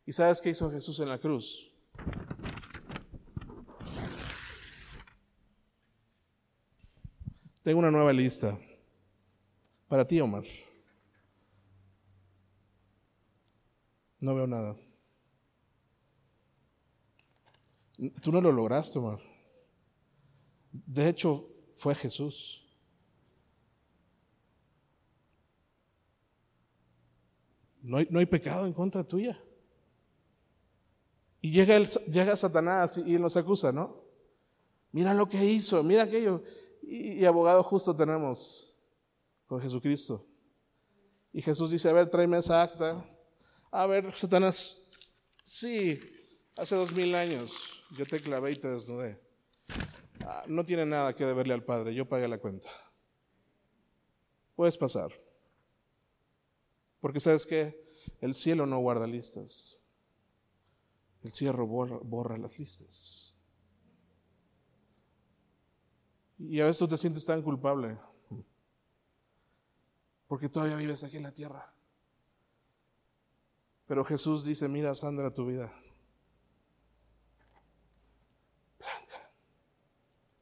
[0.06, 1.68] ¿Y sabes qué hizo Jesús en la cruz?
[7.64, 8.56] Tengo una nueva lista
[9.88, 10.44] para ti, Omar.
[14.20, 14.76] No veo nada.
[18.22, 19.18] Tú no lo lograste, Omar.
[20.70, 22.64] De hecho, fue Jesús.
[27.82, 29.40] No hay, no hay pecado en contra tuya.
[31.46, 34.02] Y llega, llega Satanás y, nos acusa, ¿no?
[34.90, 36.42] Mira lo que hizo, mira aquello.
[36.82, 38.76] Y, y abogado justo tenemos
[39.46, 40.26] con Jesucristo.
[41.32, 43.08] Y Jesús dice, a ver, tráeme esa acta.
[43.70, 44.90] A ver, Satanás,
[45.44, 46.00] sí,
[46.56, 49.16] hace dos mil años yo te clavé y te desnudé.
[50.22, 52.70] Ah, no tiene nada que deberle al Padre, yo pagué la cuenta.
[54.56, 55.12] Puedes pasar.
[57.00, 57.86] Porque sabes que
[58.20, 59.76] el cielo no guarda listas.
[61.26, 63.34] El cielo borra, las listas.
[66.38, 67.98] Y a veces te sientes tan culpable.
[70.28, 71.74] Porque todavía vives aquí en la tierra.
[73.88, 75.72] Pero Jesús dice, mira Sandra tu vida.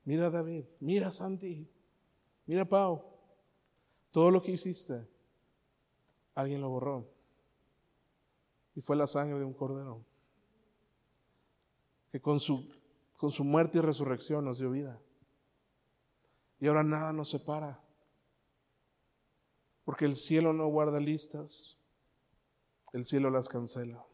[0.05, 1.67] Mira David, mira Santi,
[2.45, 3.03] mira Pau.
[4.11, 5.09] Todo lo que hiciste,
[6.35, 7.09] alguien lo borró.
[8.75, 10.05] Y fue la sangre de un cordero.
[12.15, 12.73] Que con su,
[13.17, 15.01] con su muerte y resurrección nos dio vida.
[16.61, 17.83] Y ahora nada nos separa.
[19.83, 21.77] Porque el cielo no guarda listas.
[22.93, 24.07] El cielo las cancela.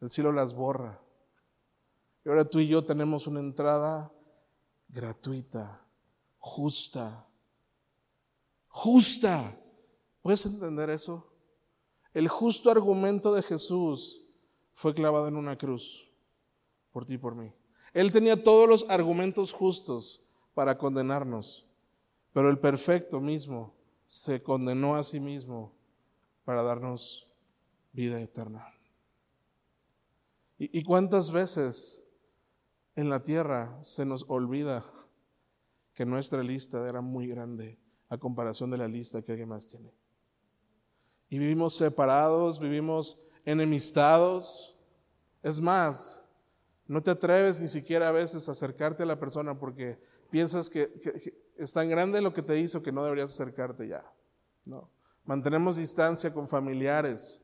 [0.00, 1.00] El cielo las borra.
[2.24, 4.10] Y ahora tú y yo tenemos una entrada
[4.88, 5.86] gratuita,
[6.38, 7.28] justa.
[8.66, 9.56] Justa.
[10.20, 11.32] ¿Puedes entender eso?
[12.12, 14.26] El justo argumento de Jesús
[14.72, 16.10] fue clavado en una cruz
[16.94, 17.52] por ti y por mí.
[17.92, 20.22] Él tenía todos los argumentos justos
[20.54, 21.66] para condenarnos,
[22.32, 23.74] pero el perfecto mismo
[24.06, 25.72] se condenó a sí mismo
[26.44, 27.28] para darnos
[27.92, 28.72] vida eterna.
[30.56, 32.04] ¿Y, cuántas veces
[32.94, 34.84] en la tierra se nos olvida
[35.94, 37.76] que nuestra lista era muy grande
[38.08, 39.92] a comparación de la lista que alguien más tiene.
[41.28, 44.76] Y vivimos separados, vivimos enemistados.
[45.42, 46.23] Es más,
[46.86, 49.98] no te atreves ni siquiera a veces a acercarte a la persona porque
[50.30, 54.04] piensas que, es tan grande lo que te hizo que no deberías acercarte ya.
[54.64, 54.90] No.
[55.24, 57.40] Mantenemos distancia con familiares,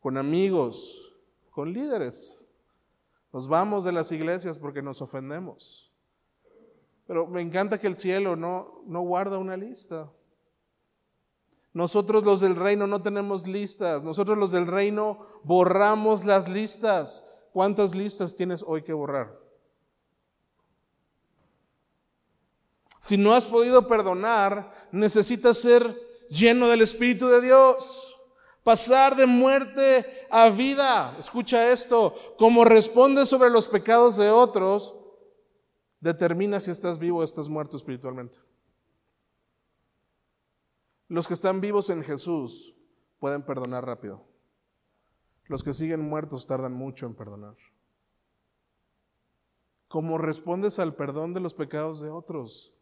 [0.00, 1.14] con amigos,
[1.50, 2.44] con líderes.
[3.32, 5.90] Nos vamos de las iglesias porque nos ofendemos.
[7.06, 10.10] Pero me encanta que el cielo no, no guarda una lista.
[11.72, 14.04] Nosotros los del reino no tenemos listas.
[14.04, 17.24] Nosotros los del reino borramos las listas.
[17.52, 19.38] ¿Cuántas listas tienes hoy que borrar?
[22.98, 28.16] Si no has podido perdonar, necesitas ser lleno del Espíritu de Dios.
[28.62, 31.14] Pasar de muerte a vida.
[31.18, 32.14] Escucha esto.
[32.38, 34.94] Como responde sobre los pecados de otros,
[36.00, 38.38] determina si estás vivo o estás muerto espiritualmente.
[41.08, 42.72] Los que están vivos en Jesús
[43.18, 44.31] pueden perdonar rápido.
[45.52, 47.56] Los que siguen muertos tardan mucho en perdonar.
[49.86, 52.72] ¿Cómo respondes al perdón de los pecados de otros?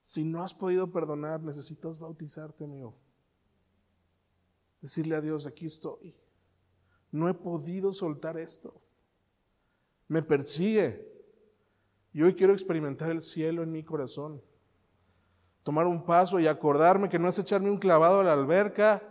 [0.00, 2.94] Si no has podido perdonar, necesitas bautizarte, amigo.
[4.80, 6.14] Decirle a Dios, aquí estoy.
[7.10, 8.80] No he podido soltar esto.
[10.06, 11.12] Me persigue.
[12.12, 14.40] Y hoy quiero experimentar el cielo en mi corazón.
[15.64, 19.02] Tomar un paso y acordarme que no es echarme un clavado a la alberca.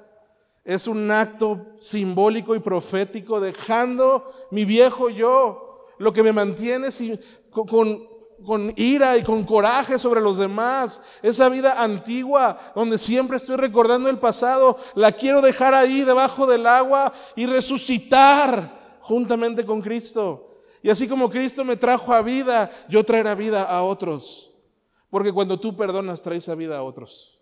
[0.69, 6.89] Es un acto simbólico y profético dejando mi viejo yo, lo que me mantiene
[7.49, 11.01] con, ira y con coraje sobre los demás.
[11.23, 16.67] Esa vida antigua donde siempre estoy recordando el pasado, la quiero dejar ahí debajo del
[16.67, 20.51] agua y resucitar juntamente con Cristo.
[20.84, 24.51] Y así como Cristo me trajo a vida, yo traeré vida a otros.
[25.10, 27.38] Porque cuando tú perdonas, traes a vida a otros.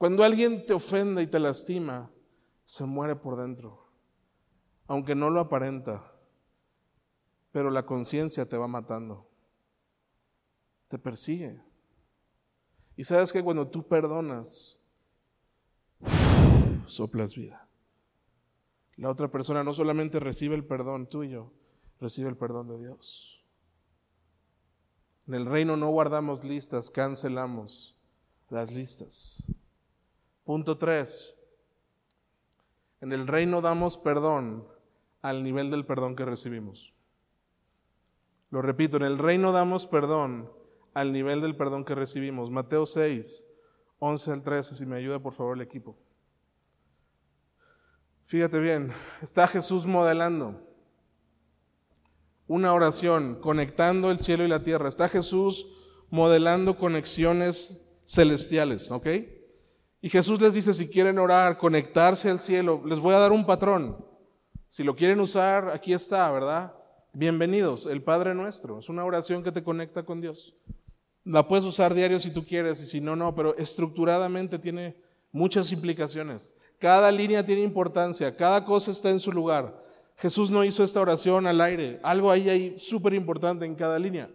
[0.00, 2.10] Cuando alguien te ofende y te lastima,
[2.64, 3.86] se muere por dentro.
[4.88, 6.10] Aunque no lo aparenta
[7.52, 9.28] pero la conciencia te va matando.
[10.88, 11.60] Te persigue.
[12.96, 14.78] Y sabes que cuando tú perdonas,
[16.86, 17.68] soplas vida.
[18.96, 21.52] La otra persona no solamente recibe el perdón tuyo,
[22.00, 23.44] recibe el perdón de Dios.
[25.26, 27.96] En el reino no guardamos listas, cancelamos
[28.50, 29.44] las listas.
[30.50, 31.32] Punto 3.
[33.02, 34.66] En el reino damos perdón
[35.22, 36.92] al nivel del perdón que recibimos.
[38.50, 40.52] Lo repito, en el reino damos perdón
[40.92, 42.50] al nivel del perdón que recibimos.
[42.50, 43.46] Mateo 6,
[44.00, 45.96] 11 al 13, si me ayuda por favor el equipo.
[48.24, 50.66] Fíjate bien, está Jesús modelando
[52.48, 54.88] una oración, conectando el cielo y la tierra.
[54.88, 55.68] Está Jesús
[56.10, 59.06] modelando conexiones celestiales, ¿ok?
[60.02, 63.44] Y Jesús les dice, si quieren orar, conectarse al cielo, les voy a dar un
[63.44, 64.02] patrón.
[64.66, 66.72] Si lo quieren usar, aquí está, ¿verdad?
[67.12, 68.78] Bienvenidos, el Padre nuestro.
[68.78, 70.54] Es una oración que te conecta con Dios.
[71.24, 74.96] La puedes usar diario si tú quieres y si no, no, pero estructuradamente tiene
[75.32, 76.54] muchas implicaciones.
[76.78, 79.84] Cada línea tiene importancia, cada cosa está en su lugar.
[80.16, 84.30] Jesús no hizo esta oración al aire, algo ahí hay súper importante en cada línea.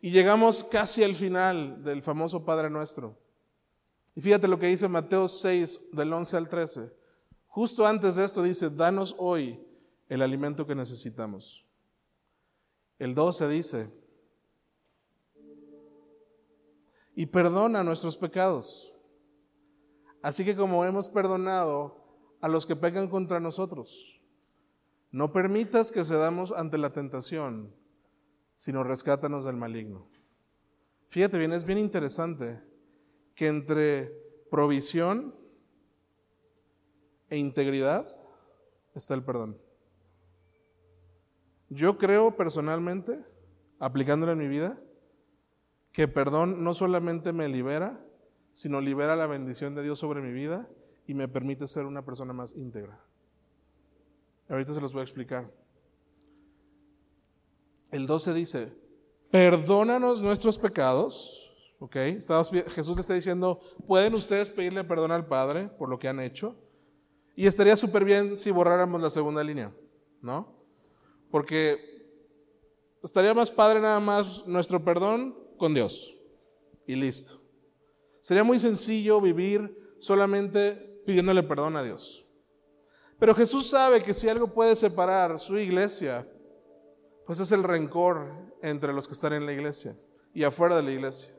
[0.00, 3.16] Y llegamos casi al final del famoso Padre Nuestro.
[4.18, 6.92] Y fíjate lo que dice Mateo 6, del 11 al 13.
[7.46, 9.64] Justo antes de esto dice, danos hoy
[10.08, 11.64] el alimento que necesitamos.
[12.98, 13.92] El 12 dice,
[17.14, 18.92] y perdona nuestros pecados,
[20.20, 22.04] así que como hemos perdonado
[22.40, 24.20] a los que pecan contra nosotros,
[25.12, 27.72] no permitas que cedamos ante la tentación,
[28.56, 30.08] sino rescátanos del maligno.
[31.06, 32.66] Fíjate bien, es bien interesante
[33.38, 34.12] que entre
[34.50, 35.32] provisión
[37.30, 38.04] e integridad
[38.96, 39.56] está el perdón.
[41.68, 43.24] Yo creo personalmente,
[43.78, 44.76] aplicándolo en mi vida,
[45.92, 48.04] que perdón no solamente me libera,
[48.50, 50.68] sino libera la bendición de Dios sobre mi vida
[51.06, 52.98] y me permite ser una persona más íntegra.
[54.48, 55.48] Ahorita se los voy a explicar.
[57.92, 58.72] El 12 dice,
[59.30, 61.47] perdónanos nuestros pecados.
[61.80, 61.94] ¿Ok?
[61.94, 66.56] Jesús le está diciendo, pueden ustedes pedirle perdón al Padre por lo que han hecho.
[67.36, 69.72] Y estaría súper bien si borráramos la segunda línea,
[70.20, 70.56] ¿no?
[71.30, 71.88] Porque
[73.00, 76.16] estaría más padre nada más nuestro perdón con Dios.
[76.84, 77.40] Y listo.
[78.20, 82.26] Sería muy sencillo vivir solamente pidiéndole perdón a Dios.
[83.20, 86.28] Pero Jesús sabe que si algo puede separar su iglesia,
[87.24, 89.96] pues es el rencor entre los que están en la iglesia
[90.34, 91.37] y afuera de la iglesia.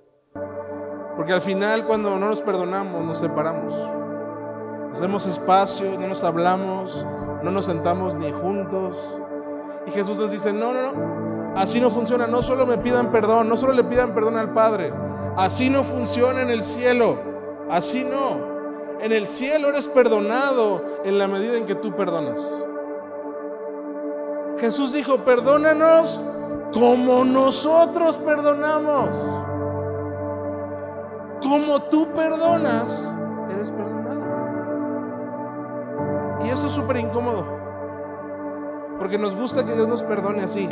[1.16, 3.74] Porque al final cuando no nos perdonamos, nos separamos.
[4.92, 7.06] Hacemos espacio, no nos hablamos,
[7.44, 9.20] no nos sentamos ni juntos,
[9.86, 13.50] y Jesús les dice, no, no, no, así no funciona, no solo me pidan perdón,
[13.50, 14.94] no solo le pidan perdón al Padre,
[15.36, 17.18] así no funciona en el cielo,
[17.70, 18.50] así no.
[19.00, 22.66] En el cielo eres perdonado en la medida en que tú perdonas.
[24.60, 26.22] Jesús dijo, perdónanos
[26.74, 29.16] como nosotros perdonamos.
[31.42, 33.14] Como tú perdonas,
[33.50, 34.22] eres perdonado.
[36.44, 37.46] Y eso es súper incómodo.
[38.98, 40.68] Porque nos gusta que Dios nos perdone así,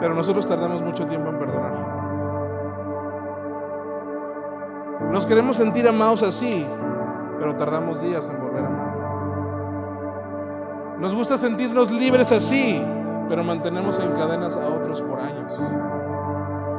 [0.00, 1.92] pero nosotros tardamos mucho tiempo en perdonar.
[5.10, 6.66] Nos queremos sentir amados así,
[7.38, 8.92] pero tardamos días en volver a amar.
[11.00, 12.80] Nos gusta sentirnos libres así,
[13.28, 15.52] pero mantenemos en cadenas a otros por años.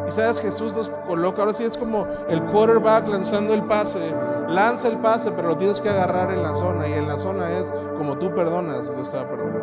[0.07, 4.13] Y sabes, Jesús nos coloca, ahora sí es como el quarterback lanzando el pase.
[4.49, 6.87] Lanza el pase, pero lo tienes que agarrar en la zona.
[6.87, 9.61] Y en la zona es como tú perdonas, Dios te va a perdonar.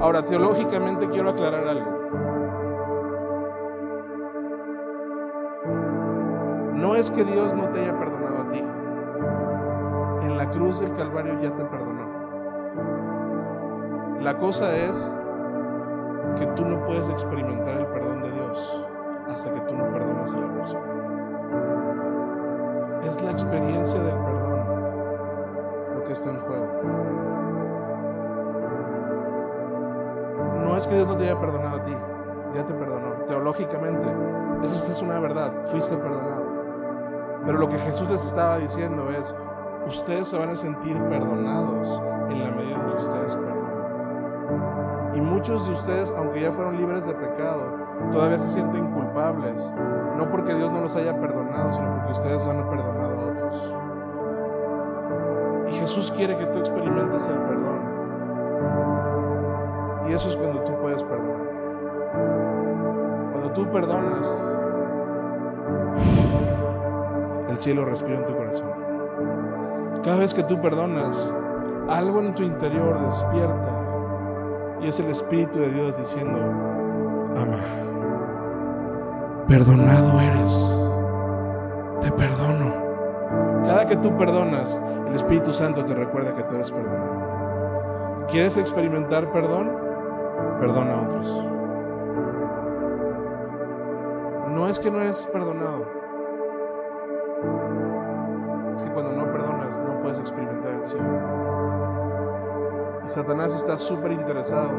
[0.00, 1.90] Ahora, teológicamente quiero aclarar algo.
[6.74, 8.58] No es que Dios no te haya perdonado a ti.
[10.26, 12.12] En la cruz del Calvario ya te perdonó.
[14.20, 15.14] La cosa es
[16.38, 18.86] que tú no puedes experimentar el perdón de Dios
[19.28, 20.92] hasta que tú no perdonas a la persona.
[23.02, 24.44] Es la experiencia del perdón
[25.94, 26.66] lo que está en juego.
[30.64, 31.96] No es que Dios no te haya perdonado a ti,
[32.54, 33.12] ya te perdonó.
[33.26, 34.08] Teológicamente,
[34.62, 36.46] esa es una verdad, fuiste perdonado.
[37.44, 39.34] Pero lo que Jesús les estaba diciendo es,
[39.86, 45.14] ustedes se van a sentir perdonados en la medida en que ustedes perdonan.
[45.14, 49.72] Y muchos de ustedes, aunque ya fueron libres de pecado, todavía se sienten culpables.
[50.16, 53.74] No porque Dios no los haya perdonado, sino porque ustedes no han perdonado a otros.
[55.68, 57.80] Y Jesús quiere que tú experimentes el perdón.
[60.08, 61.48] Y eso es cuando tú puedes perdonar.
[63.32, 64.54] Cuando tú perdonas,
[67.48, 68.70] el cielo respira en tu corazón.
[70.04, 71.32] Cada vez que tú perdonas,
[71.88, 73.84] algo en tu interior despierta
[74.80, 76.38] y es el Espíritu de Dios diciendo,
[77.36, 77.83] ama,
[79.54, 80.68] perdonado eres,
[82.00, 82.74] te perdono.
[83.64, 88.26] Cada que tú perdonas, el Espíritu Santo te recuerda que tú eres perdonado.
[88.26, 89.70] ¿Quieres experimentar perdón?
[90.58, 91.48] Perdona a otros.
[94.50, 95.86] No es que no eres perdonado,
[98.74, 101.04] es que cuando no perdonas no puedes experimentar el cielo.
[103.06, 104.72] Y Satanás está súper interesado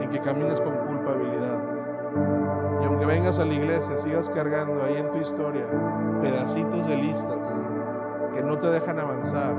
[0.00, 1.78] en que camines con culpabilidad.
[2.98, 5.64] Aunque vengas a la iglesia, sigas cargando ahí en tu historia
[6.20, 7.68] pedacitos de listas
[8.34, 9.54] que no te dejan avanzar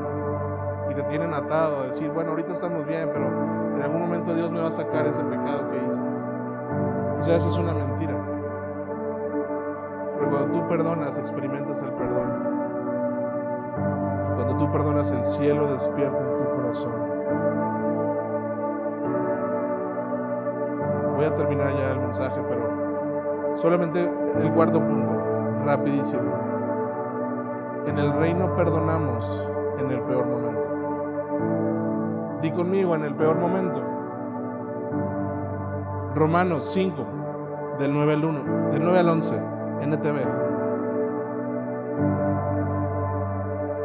[0.89, 3.27] y te tienen atado a decir, bueno, ahorita estamos bien, pero
[3.77, 6.01] en algún momento Dios me va a sacar ese pecado que hice.
[7.17, 8.13] Y sabes, es una mentira.
[10.17, 12.43] Pero cuando tú perdonas, experimentas el perdón.
[14.35, 16.91] Cuando tú perdonas, el cielo despierta en tu corazón.
[21.15, 22.88] Voy a terminar ya el mensaje, pero
[23.61, 25.11] solamente el cuarto punto,
[25.65, 26.23] rapidísimo.
[27.85, 30.69] En el reino perdonamos en el peor momento.
[32.41, 33.81] Di conmigo en el peor momento.
[36.15, 37.05] Romanos 5,
[37.79, 39.41] del 9 al 1, del 9 al 11,
[39.81, 40.17] NTV.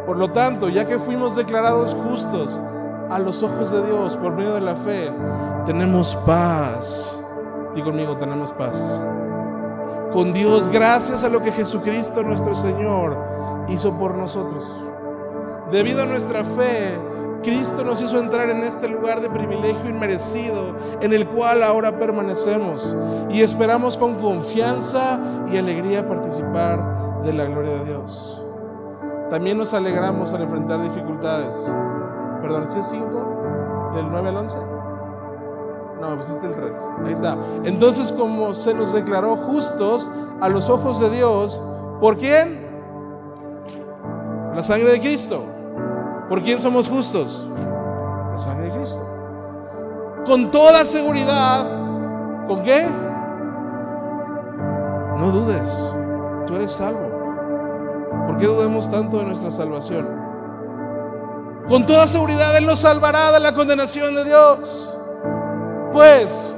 [0.07, 2.63] Por lo tanto, ya que fuimos declarados justos
[3.11, 5.13] a los ojos de Dios por medio de la fe,
[5.65, 7.21] tenemos paz.
[7.75, 9.03] Digo conmigo, tenemos paz.
[10.14, 13.18] Con Dios gracias a lo que Jesucristo nuestro Señor
[13.66, 14.64] hizo por nosotros.
[15.72, 16.96] Debido a nuestra fe,
[17.42, 22.94] Cristo nos hizo entrar en este lugar de privilegio inmerecido en el cual ahora permanecemos
[23.29, 25.18] y esperamos con confianza
[25.50, 28.40] y alegría participar de la gloria de Dios.
[29.31, 31.74] También nos alegramos al enfrentar dificultades.
[32.40, 33.92] Perdón, ¿sí es 5?
[33.96, 34.74] ¿Del 9 al 11?
[36.01, 36.91] No, pues es del 3.
[37.07, 37.37] Ahí está.
[37.65, 40.09] Entonces, como se nos declaró justos
[40.41, 41.61] a los ojos de Dios,
[42.01, 42.65] ¿por quién?
[44.55, 45.45] La sangre de Cristo.
[46.29, 47.49] ¿Por quién somos justos?
[48.33, 49.03] La sangre de Cristo.
[50.27, 51.67] Con toda seguridad.
[52.47, 52.87] ¿Con qué?
[55.19, 55.93] No dudes.
[56.47, 57.11] Tú eres salvo.
[58.27, 60.07] ¿Por qué dudamos tanto de nuestra salvación?
[61.69, 64.99] Con toda seguridad Él nos salvará de la condenación de Dios.
[65.95, 66.53] Pues,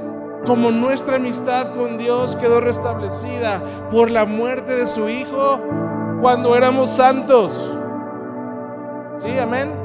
[0.47, 5.59] como nuestra amistad con Dios quedó restablecida por la muerte de su Hijo
[6.23, 7.71] cuando éramos santos.
[9.17, 9.37] ¿Sí?
[9.37, 9.75] Amén.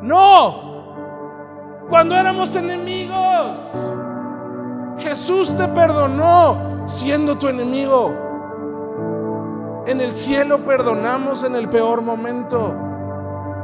[0.00, 1.84] No.
[1.90, 3.60] Cuando éramos enemigos.
[5.00, 8.14] Jesús te perdonó siendo tu enemigo.
[9.86, 12.74] En el cielo perdonamos en el peor momento.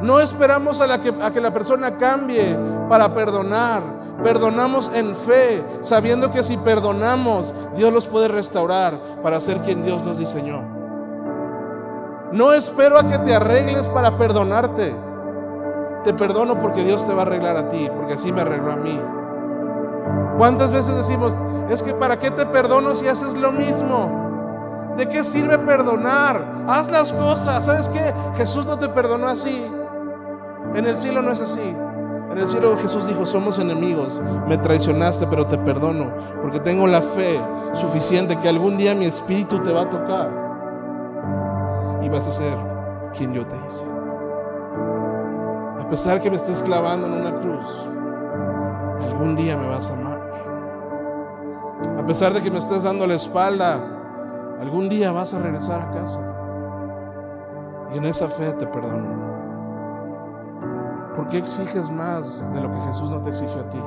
[0.03, 2.55] No esperamos a, la que, a que la persona cambie
[2.91, 4.02] para perdonar.
[4.23, 10.05] Perdonamos en fe, sabiendo que si perdonamos, Dios los puede restaurar para ser quien Dios
[10.05, 10.63] los diseñó.
[12.33, 14.95] No espero a que te arregles para perdonarte.
[16.05, 18.77] Te perdono porque Dios te va a arreglar a ti, porque así me arregló a
[18.77, 18.99] mí.
[20.39, 21.37] ¿Cuántas veces decimos,
[21.69, 24.93] es que para qué te perdono si haces lo mismo?
[24.97, 26.65] ¿De qué sirve perdonar?
[26.69, 27.65] Haz las cosas.
[27.65, 28.15] ¿Sabes qué?
[28.37, 29.67] Jesús no te perdonó así.
[30.75, 31.77] En el cielo no es así.
[32.33, 36.11] En el cielo Jesús dijo, somos enemigos, me traicionaste, pero te perdono,
[36.41, 37.39] porque tengo la fe
[37.75, 40.31] suficiente que algún día mi espíritu te va a tocar
[42.03, 42.57] y vas a ser
[43.15, 43.85] quien yo te hice.
[45.79, 47.87] A pesar que me estés clavando en una cruz,
[49.03, 50.23] algún día me vas a amar.
[51.99, 53.79] A pesar de que me estés dando la espalda,
[54.59, 56.21] algún día vas a regresar a casa.
[57.93, 59.22] Y en esa fe te perdono.
[61.17, 63.83] ¿Por qué exiges más de lo que Jesús no te exigió a ti?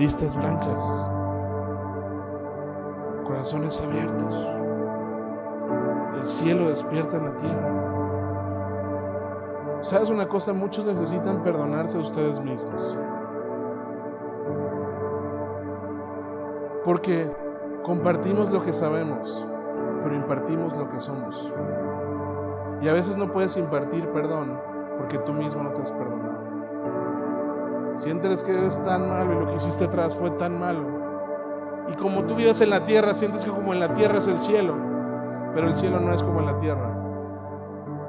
[0.00, 1.06] Listas blancas,
[3.24, 4.48] corazones abiertos.
[6.16, 7.82] El cielo despierta en la tierra.
[9.82, 10.52] ¿Sabes una cosa?
[10.52, 12.98] Muchos necesitan perdonarse a ustedes mismos.
[16.84, 17.30] Porque
[17.84, 19.46] compartimos lo que sabemos,
[20.02, 21.52] pero impartimos lo que somos.
[22.82, 24.60] Y a veces no puedes impartir perdón
[24.98, 26.32] porque tú mismo no te has perdonado.
[27.94, 30.82] Sientes que eres tan malo y lo que hiciste atrás fue tan malo.
[31.88, 34.38] Y como tú vives en la tierra, sientes que como en la tierra es el
[34.38, 34.74] cielo,
[35.54, 36.90] pero el cielo no es como en la tierra.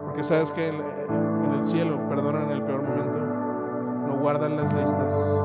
[0.05, 5.41] Porque sabes que en el cielo perdonan en el peor momento, no guardan las listas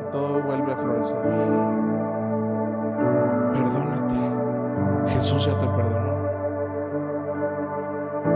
[0.00, 1.22] y todo vuelve a florecer.
[3.54, 5.99] Perdónate, Jesús ya te perdonó.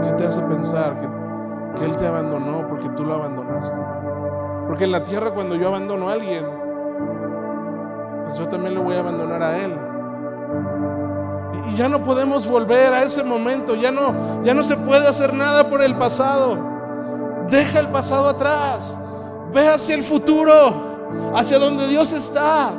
[0.03, 0.99] ¿Qué te hace pensar
[1.75, 3.79] que, Él te abandonó porque tú lo abandonaste?
[4.67, 6.45] Porque en la tierra cuando yo abandono a alguien,
[8.25, 9.77] pues yo también lo voy a abandonar a Él.
[11.69, 15.33] Y ya no podemos volver a ese momento, ya no, ya no se puede hacer
[15.33, 16.57] nada por el pasado.
[17.49, 18.97] Deja el pasado atrás,
[19.53, 22.73] ve hacia el futuro, hacia donde Dios está.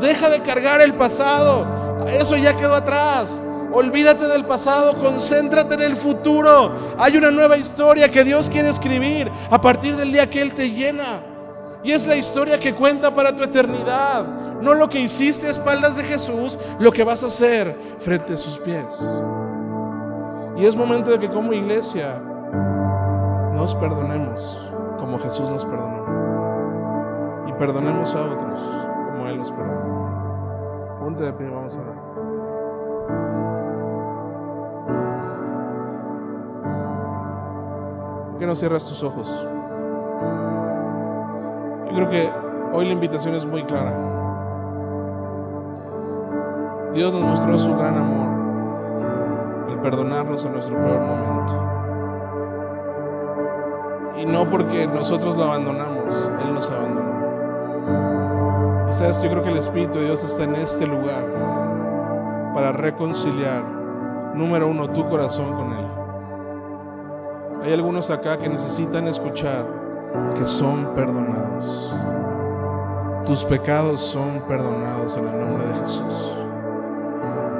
[0.00, 1.66] Deja de cargar el pasado,
[2.06, 3.42] eso ya quedó atrás.
[3.76, 6.72] Olvídate del pasado, concéntrate en el futuro.
[6.96, 10.70] Hay una nueva historia que Dios quiere escribir a partir del día que Él te
[10.70, 11.20] llena.
[11.84, 14.24] Y es la historia que cuenta para tu eternidad.
[14.62, 18.36] No lo que hiciste a espaldas de Jesús, lo que vas a hacer frente a
[18.38, 18.98] sus pies.
[20.56, 22.18] Y es momento de que como iglesia
[23.52, 27.46] nos perdonemos como Jesús nos perdonó.
[27.46, 28.58] Y perdonemos a otros
[29.10, 30.98] como Él nos perdonó.
[30.98, 32.05] Ponte de pie, vamos a orar.
[38.36, 39.26] ¿Por qué no cierras tus ojos?
[41.86, 42.28] Yo creo que
[42.74, 43.98] hoy la invitación es muy clara.
[46.92, 51.54] Dios nos mostró su gran amor, el perdonarnos en nuestro peor momento.
[54.18, 57.16] Y no porque nosotros lo abandonamos, Él nos abandonó.
[58.92, 61.24] Sabes, yo creo que el Espíritu de Dios está en este lugar
[62.52, 63.64] para reconciliar,
[64.34, 65.85] número uno, tu corazón con Él.
[67.66, 69.66] Hay algunos acá que necesitan escuchar
[70.38, 71.92] que son perdonados.
[73.26, 76.38] Tus pecados son perdonados en el nombre de Jesús.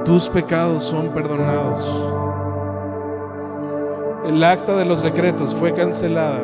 [0.04, 1.84] Tus pecados son perdonados.
[4.26, 6.38] El acta de los decretos fue cancelada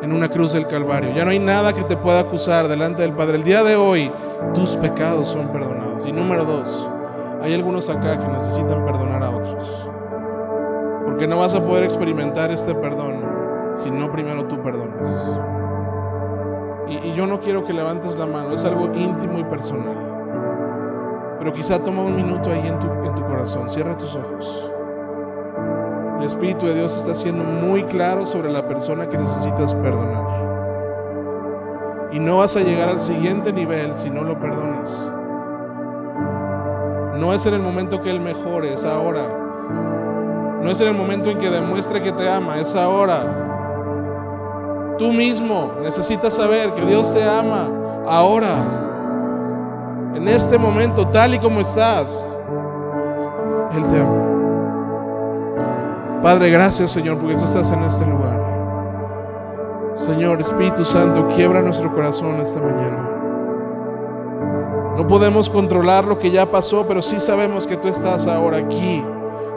[0.00, 1.14] en una cruz del Calvario.
[1.14, 3.36] Ya no hay nada que te pueda acusar delante del Padre.
[3.36, 4.10] El día de hoy,
[4.54, 6.06] tus pecados son perdonados.
[6.06, 6.88] Y número dos,
[7.42, 9.90] hay algunos acá que necesitan perdonar a otros.
[11.18, 13.20] Porque no vas a poder experimentar este perdón
[13.72, 15.28] si no primero tú perdonas.
[16.88, 19.96] Y, yo no quiero que levantes la mano, es algo íntimo y personal.
[21.40, 24.70] Pero quizá toma un minuto ahí en tu, en tu corazón, cierra tus ojos.
[26.20, 30.22] El Espíritu de Dios está siendo muy claro sobre la persona que necesitas perdonar.
[32.12, 35.10] Y no vas a llegar al siguiente nivel si no lo perdonas.
[37.18, 39.48] No es en el momento que Él mejore, es ahora.
[40.62, 43.46] No es en el momento en que demuestre que te ama, es ahora.
[44.98, 47.68] Tú mismo necesitas saber que Dios te ama
[48.06, 48.78] ahora,
[50.14, 52.26] en este momento, tal y como estás.
[53.72, 54.28] Él te ama.
[56.22, 58.38] Padre, gracias Señor, porque tú estás en este lugar.
[59.94, 63.08] Señor, Espíritu Santo, quiebra nuestro corazón esta mañana.
[64.96, 69.04] No podemos controlar lo que ya pasó, pero sí sabemos que tú estás ahora aquí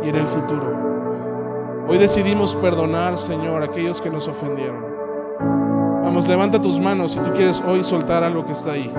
[0.04, 0.91] y en el futuro.
[1.92, 4.82] Hoy decidimos perdonar, Señor, a aquellos que nos ofendieron.
[6.02, 8.90] Vamos, levanta tus manos si tú quieres hoy soltar algo que está ahí.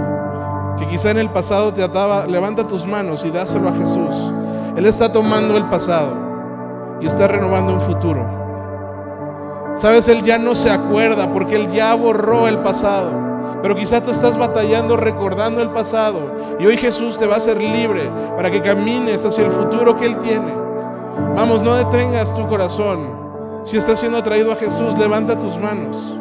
[0.77, 4.31] Que quizá en el pasado te ataba, levanta tus manos y dáselo a Jesús.
[4.77, 8.27] Él está tomando el pasado y está renovando un futuro.
[9.75, 13.11] Sabes, Él ya no se acuerda porque Él ya borró el pasado.
[13.63, 16.31] Pero quizá tú estás batallando recordando el pasado.
[16.61, 20.05] Y hoy Jesús te va a hacer libre para que camines hacia el futuro que
[20.05, 20.52] Él tiene.
[21.35, 23.23] Vamos, no detengas tu corazón.
[23.65, 26.17] Si estás siendo atraído a Jesús, levanta tus manos.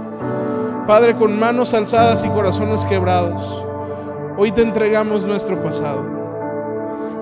[0.87, 3.65] Padre, con manos alzadas y corazones quebrados,
[4.37, 6.03] hoy te entregamos nuestro pasado.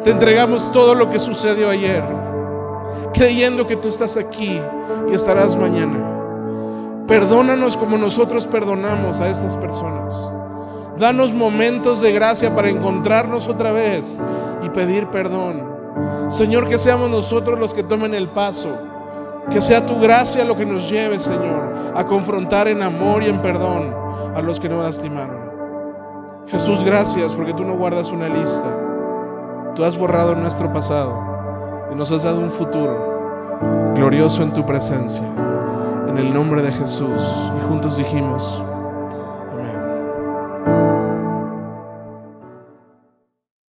[0.04, 2.04] Te entregamos todo lo que sucedió ayer,
[3.14, 4.62] creyendo que tú estás aquí
[5.10, 7.06] y estarás mañana.
[7.08, 10.30] Perdónanos como nosotros perdonamos a estas personas.
[10.98, 14.18] Danos momentos de gracia para encontrarnos otra vez
[14.64, 15.69] y pedir perdón.
[16.30, 18.70] Señor, que seamos nosotros los que tomen el paso.
[19.50, 23.42] Que sea tu gracia lo que nos lleve, Señor, a confrontar en amor y en
[23.42, 23.94] perdón
[24.36, 25.50] a los que nos lastimaron.
[26.48, 28.68] Jesús, gracias porque tú no guardas una lista.
[29.76, 35.26] Tú has borrado nuestro pasado y nos has dado un futuro glorioso en tu presencia.
[36.08, 37.24] En el nombre de Jesús.
[37.58, 38.64] Y juntos dijimos,